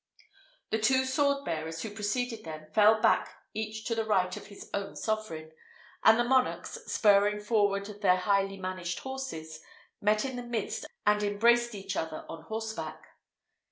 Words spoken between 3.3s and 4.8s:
each to the right of his